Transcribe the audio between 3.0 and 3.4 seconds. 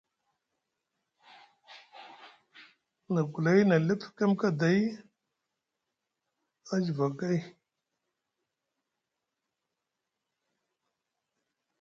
Na